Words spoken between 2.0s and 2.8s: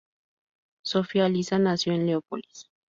Leópolis.